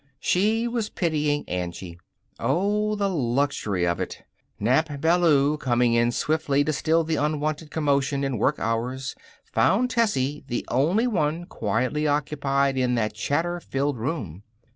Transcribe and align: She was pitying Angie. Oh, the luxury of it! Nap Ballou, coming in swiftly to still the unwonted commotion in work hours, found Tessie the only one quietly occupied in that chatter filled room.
She 0.19 0.67
was 0.67 0.89
pitying 0.89 1.47
Angie. 1.47 1.99
Oh, 2.39 2.95
the 2.95 3.07
luxury 3.07 3.85
of 3.85 3.99
it! 3.99 4.23
Nap 4.59 4.99
Ballou, 4.99 5.57
coming 5.57 5.93
in 5.93 6.11
swiftly 6.11 6.63
to 6.63 6.73
still 6.73 7.03
the 7.03 7.17
unwonted 7.17 7.69
commotion 7.69 8.23
in 8.23 8.39
work 8.39 8.57
hours, 8.57 9.13
found 9.43 9.91
Tessie 9.91 10.43
the 10.47 10.65
only 10.69 11.05
one 11.05 11.45
quietly 11.45 12.07
occupied 12.07 12.79
in 12.79 12.95
that 12.95 13.13
chatter 13.13 13.59
filled 13.59 13.99
room. 13.99 14.41